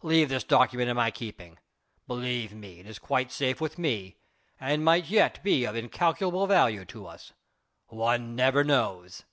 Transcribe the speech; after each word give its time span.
Leave 0.00 0.30
this 0.30 0.42
document 0.42 0.88
in 0.88 0.96
my 0.96 1.10
keeping; 1.10 1.58
believe 2.06 2.54
me, 2.54 2.80
it 2.80 2.86
is 2.86 2.98
quite 2.98 3.30
safe 3.30 3.60
with 3.60 3.76
me 3.76 4.16
and 4.58 4.82
might 4.82 5.04
yet 5.10 5.42
be 5.42 5.66
of 5.66 5.76
incalculable 5.76 6.46
value 6.46 6.86
to 6.86 7.06
us. 7.06 7.34
One 7.88 8.34
never 8.34 8.64
knows." 8.64 9.24